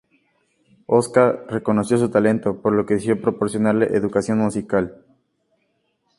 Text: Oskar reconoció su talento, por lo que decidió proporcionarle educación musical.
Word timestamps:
Oskar 0.87 1.45
reconoció 1.51 1.95
su 1.99 2.09
talento, 2.09 2.59
por 2.59 2.73
lo 2.73 2.87
que 2.87 2.95
decidió 2.95 3.21
proporcionarle 3.21 3.85
educación 3.95 4.39
musical. 4.39 5.05